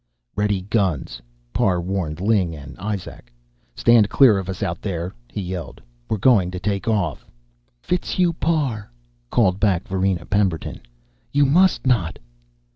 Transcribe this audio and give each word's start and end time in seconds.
"Ready, 0.35 0.61
guns," 0.61 1.21
Parr 1.53 1.79
warned 1.79 2.19
Ling 2.21 2.55
and 2.55 2.75
Izak. 2.83 3.31
"Stand 3.75 4.09
clear 4.09 4.39
of 4.39 4.49
us, 4.49 4.63
out 4.63 4.81
there!" 4.81 5.13
he 5.31 5.41
yelled. 5.41 5.79
"We're 6.09 6.17
going 6.17 6.49
to 6.49 6.59
take 6.59 6.87
off." 6.87 7.23
"Fitzhugh 7.83 8.33
Parr," 8.33 8.89
called 9.29 9.59
back 9.59 9.87
Varina 9.87 10.25
Pemberton, 10.25 10.81
"you 11.31 11.45
must 11.45 11.85
not." 11.85 12.17